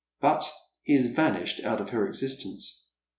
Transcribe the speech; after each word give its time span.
But 0.19 0.51
he 0.81 0.95
has 0.95 1.05
vanished 1.05 1.63
out 1.63 1.79
of 1.79 1.91
her 1.91 2.07
existence. 2.07 2.87